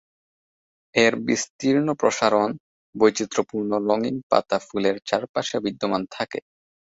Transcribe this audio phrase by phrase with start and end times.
[0.95, 2.49] এর বিস্তীর্ণ প্রসারণ,
[2.95, 6.39] বৈচিত্র্যপূর্ণ রঙিন পাতা ফুলের চারপাশে বিদ্যমান থাকে।